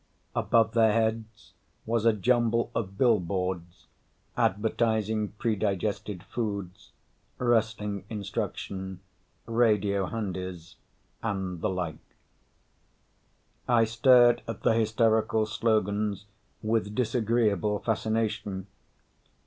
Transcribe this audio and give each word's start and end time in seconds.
Above 0.35 0.73
their 0.73 0.91
heads 0.93 1.53
was 1.85 2.05
a 2.05 2.11
jumble 2.11 2.71
of 2.73 2.97
billboards 2.97 3.85
advertising 4.35 5.27
predigested 5.37 6.23
foods, 6.23 6.91
wrestling 7.37 8.03
instruction, 8.09 8.99
radio 9.45 10.07
handies 10.07 10.75
and 11.21 11.61
the 11.61 11.69
like. 11.69 12.15
I 13.67 13.83
stared 13.83 14.41
at 14.47 14.63
the 14.63 14.73
hysterical 14.73 15.45
slogans 15.45 16.25
with 16.63 16.95
disagreeable 16.95 17.77
fascination. 17.77 18.65